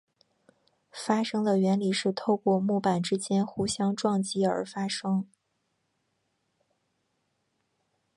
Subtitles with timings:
[0.91, 5.27] 发声的原理是透过木板之间互相撞击而发声。